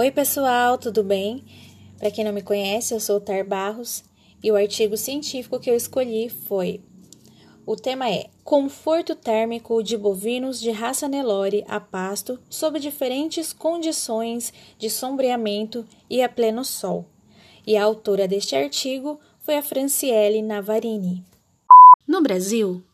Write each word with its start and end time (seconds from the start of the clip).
Oi, 0.00 0.12
pessoal, 0.12 0.78
tudo 0.78 1.02
bem? 1.02 1.44
Para 1.98 2.12
quem 2.12 2.24
não 2.24 2.32
me 2.32 2.40
conhece, 2.40 2.94
eu 2.94 3.00
sou 3.00 3.20
Tar 3.20 3.42
Barros 3.42 4.04
e 4.40 4.48
o 4.48 4.54
artigo 4.54 4.96
científico 4.96 5.58
que 5.58 5.68
eu 5.68 5.74
escolhi 5.74 6.28
foi: 6.28 6.80
o 7.66 7.74
tema 7.74 8.08
é 8.08 8.30
Conforto 8.44 9.16
térmico 9.16 9.82
de 9.82 9.96
bovinos 9.96 10.60
de 10.60 10.70
raça 10.70 11.08
Nelore 11.08 11.64
a 11.66 11.80
pasto 11.80 12.38
sob 12.48 12.78
diferentes 12.78 13.52
condições 13.52 14.52
de 14.78 14.88
sombreamento 14.88 15.84
e 16.08 16.22
a 16.22 16.28
pleno 16.28 16.64
sol. 16.64 17.04
E 17.66 17.76
a 17.76 17.82
autora 17.82 18.28
deste 18.28 18.54
artigo 18.54 19.18
foi 19.40 19.56
a 19.56 19.62
Franciele 19.62 20.42
Navarini. 20.42 21.24
No 22.06 22.22
Brasil, 22.22 22.84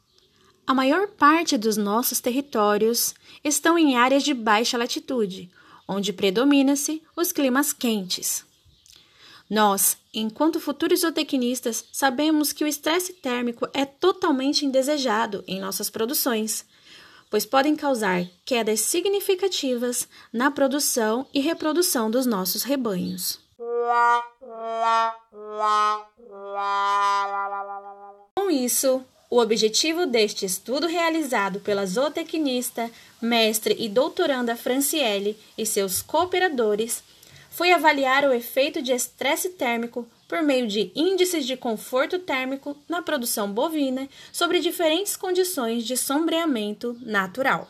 a 0.66 0.72
maior 0.72 1.08
parte 1.08 1.58
dos 1.58 1.76
nossos 1.76 2.18
territórios 2.18 3.14
estão 3.44 3.76
em 3.76 3.94
áreas 3.94 4.22
de 4.22 4.32
baixa 4.32 4.78
latitude, 4.78 5.50
onde 5.86 6.12
predomina-se 6.12 7.02
os 7.16 7.32
climas 7.32 7.72
quentes. 7.72 8.44
Nós, 9.48 9.96
enquanto 10.12 10.58
futuros 10.58 11.00
zootecnistas, 11.00 11.84
sabemos 11.92 12.52
que 12.52 12.64
o 12.64 12.66
estresse 12.66 13.12
térmico 13.12 13.68
é 13.72 13.84
totalmente 13.84 14.64
indesejado 14.64 15.44
em 15.46 15.60
nossas 15.60 15.90
produções, 15.90 16.64
pois 17.30 17.44
podem 17.44 17.76
causar 17.76 18.24
quedas 18.44 18.80
significativas 18.80 20.08
na 20.32 20.50
produção 20.50 21.26
e 21.32 21.40
reprodução 21.40 22.10
dos 22.10 22.26
nossos 22.26 22.62
rebanhos. 22.62 23.38
Com 28.34 28.50
isso, 28.50 29.04
o 29.34 29.40
objetivo 29.40 30.06
deste 30.06 30.46
estudo 30.46 30.86
realizado 30.86 31.58
pela 31.58 31.84
zootecnista, 31.84 32.88
mestre 33.20 33.74
e 33.80 33.88
doutoranda 33.88 34.54
Franciele 34.54 35.36
e 35.58 35.66
seus 35.66 36.00
cooperadores 36.00 37.02
foi 37.50 37.72
avaliar 37.72 38.24
o 38.24 38.32
efeito 38.32 38.80
de 38.80 38.92
estresse 38.92 39.48
térmico 39.48 40.06
por 40.28 40.40
meio 40.40 40.68
de 40.68 40.92
índices 40.94 41.44
de 41.44 41.56
conforto 41.56 42.20
térmico 42.20 42.76
na 42.88 43.02
produção 43.02 43.50
bovina 43.50 44.08
sobre 44.32 44.60
diferentes 44.60 45.16
condições 45.16 45.84
de 45.84 45.96
sombreamento 45.96 46.96
natural. 47.02 47.68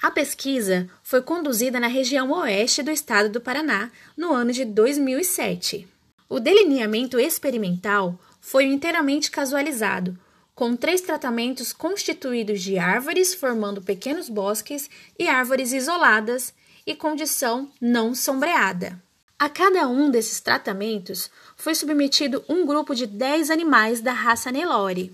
A 0.00 0.12
pesquisa 0.12 0.88
foi 1.02 1.22
conduzida 1.22 1.80
na 1.80 1.88
região 1.88 2.30
oeste 2.30 2.84
do 2.84 2.92
estado 2.92 3.28
do 3.30 3.40
Paraná 3.40 3.90
no 4.16 4.32
ano 4.32 4.52
de 4.52 4.64
2007. 4.64 5.88
O 6.28 6.38
delineamento 6.38 7.18
experimental 7.18 8.16
foi 8.40 8.66
inteiramente 8.66 9.28
casualizado, 9.28 10.16
com 10.54 10.76
três 10.76 11.00
tratamentos 11.00 11.72
constituídos 11.72 12.62
de 12.62 12.78
árvores 12.78 13.34
formando 13.34 13.82
pequenos 13.82 14.28
bosques 14.28 14.88
e 15.18 15.26
árvores 15.26 15.72
isoladas 15.72 16.54
e 16.86 16.94
condição 16.94 17.70
não 17.80 18.14
sombreada. 18.14 19.02
A 19.38 19.48
cada 19.48 19.88
um 19.88 20.10
desses 20.10 20.40
tratamentos 20.40 21.28
foi 21.56 21.74
submetido 21.74 22.44
um 22.48 22.64
grupo 22.64 22.94
de 22.94 23.06
10 23.06 23.50
animais 23.50 24.00
da 24.00 24.12
raça 24.12 24.52
Nelore. 24.52 25.12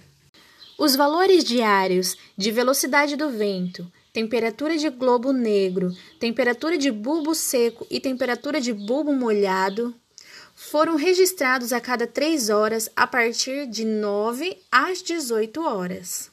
Os 0.78 0.94
valores 0.94 1.42
diários 1.42 2.16
de 2.36 2.50
velocidade 2.50 3.16
do 3.16 3.30
vento, 3.30 3.91
temperatura 4.12 4.77
de 4.77 4.91
globo 4.91 5.33
negro, 5.33 5.94
temperatura 6.18 6.77
de 6.77 6.91
bulbo 6.91 7.34
seco 7.34 7.86
e 7.91 7.98
temperatura 7.98 8.61
de 8.61 8.72
bulbo 8.72 9.12
molhado 9.12 9.94
foram 10.70 10.94
registrados 10.94 11.72
a 11.72 11.80
cada 11.80 12.06
3 12.06 12.48
horas 12.48 12.88
a 12.94 13.04
partir 13.04 13.66
de 13.66 13.84
9 13.84 14.56
às 14.70 15.02
18 15.02 15.60
horas. 15.62 16.30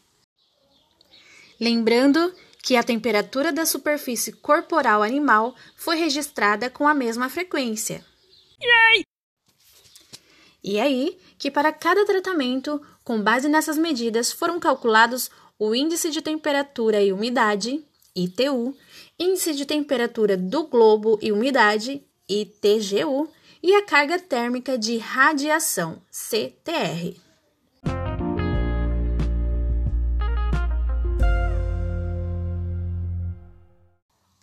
Lembrando 1.59 2.31
que 2.61 2.75
a 2.75 2.83
temperatura 2.83 3.52
da 3.52 3.66
superfície 3.66 4.31
corporal 4.31 5.02
animal 5.02 5.56
foi 5.75 5.97
registrada 5.97 6.69
com 6.69 6.88
a 6.88 6.94
mesma 6.94 7.29
frequência. 7.29 8.06
Yay! 8.62 9.03
E 10.63 10.79
aí 10.79 11.17
que 11.39 11.50
para 11.50 11.72
cada 11.72 12.06
tratamento, 12.06 12.79
com 13.03 13.19
base 13.19 13.50
nessas 13.50 13.75
medidas, 13.75 14.31
foram 14.31 14.59
calculados 14.59 15.31
o 15.57 15.73
índice 15.73 16.12
de 16.12 16.22
temperatura 16.22 17.01
e 17.01 17.12
umidade, 17.12 17.83
ITU, 18.16 18.78
índice 19.17 19.56
de 19.56 19.66
temperatura 19.66 20.38
do 20.38 20.67
globo 20.67 21.17
e 21.23 21.31
umidade, 21.31 22.03
ITGU, 22.29 23.31
e 23.62 23.73
a 23.75 23.84
carga 23.85 24.19
térmica 24.19 24.78
de 24.78 24.97
radiação, 24.97 26.01
CTR. 26.12 27.16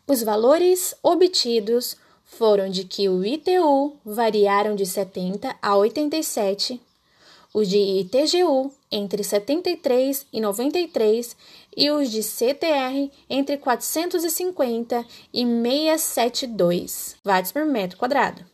Os 0.07 0.23
valores 0.23 0.95
obtidos 1.03 1.97
foram 2.25 2.69
de 2.69 2.85
que 2.85 3.09
o 3.09 3.25
ITU 3.25 3.97
variaram 4.05 4.75
de 4.75 4.85
70 4.85 5.57
a 5.61 5.77
87, 5.77 6.81
os 7.53 7.69
de 7.69 7.79
ITGU 7.79 8.73
entre 8.91 9.25
73 9.25 10.27
e 10.33 10.41
93 10.41 11.37
e 11.77 11.91
os 11.91 12.11
de 12.11 12.23
CTR 12.23 13.11
entre 13.31 13.57
450 13.57 15.07
e 15.33 15.45
672 15.45 17.17
watts 17.25 17.53
por 17.53 17.65
metro 17.65 17.97
quadrado. 17.97 18.54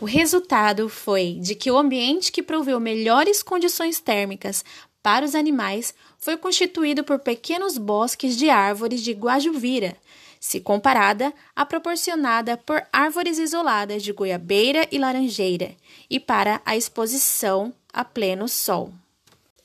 O 0.00 0.06
resultado 0.06 0.88
foi 0.88 1.38
de 1.40 1.54
que 1.54 1.70
o 1.70 1.78
ambiente 1.78 2.32
que 2.32 2.42
proveu 2.42 2.80
melhores 2.80 3.42
condições 3.42 4.00
térmicas 4.00 4.64
para 5.02 5.24
os 5.24 5.34
animais 5.34 5.94
foi 6.18 6.36
constituído 6.36 7.04
por 7.04 7.18
pequenos 7.20 7.78
bosques 7.78 8.36
de 8.36 8.50
árvores 8.50 9.02
de 9.02 9.12
guajuvira, 9.12 9.96
se 10.40 10.60
comparada 10.60 11.32
à 11.54 11.64
proporcionada 11.64 12.56
por 12.56 12.82
árvores 12.92 13.38
isoladas 13.38 14.02
de 14.02 14.12
goiabeira 14.12 14.86
e 14.90 14.98
laranjeira, 14.98 15.74
e 16.10 16.18
para 16.18 16.60
a 16.66 16.76
exposição 16.76 17.72
a 17.92 18.04
pleno 18.04 18.48
sol. 18.48 18.92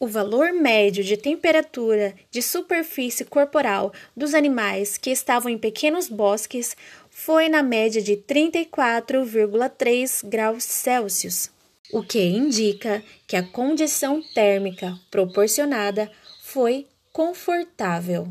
O 0.02 0.08
valor 0.08 0.54
médio 0.54 1.04
de 1.04 1.18
temperatura 1.18 2.16
de 2.32 2.42
superfície 2.42 3.26
corporal 3.26 3.92
dos 4.16 4.34
animais 4.34 4.98
que 4.98 5.10
estavam 5.10 5.52
em 5.52 5.58
pequenos 5.58 6.08
bosques 6.08 6.74
foi 7.10 7.50
na 7.50 7.62
média 7.62 8.02
de 8.02 8.16
34,3 8.16 10.26
graus 10.26 10.64
Celsius, 10.64 11.52
o 11.92 12.02
que 12.02 12.24
indica 12.24 13.04
que 13.28 13.36
a 13.36 13.44
condição 13.44 14.22
térmica 14.34 14.98
proporcionada 15.12 16.10
foi 16.42 16.88
confortável. 17.12 18.26